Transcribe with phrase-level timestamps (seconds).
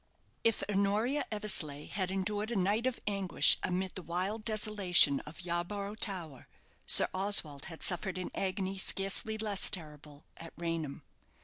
[0.43, 5.93] If Honoria Eversleigh had endured a night of anguish amid the wild desolation of Yarborough
[5.93, 6.47] Tower,
[6.87, 11.03] Sir Oswald had suffered an agony scarcely less terrible at Raynham.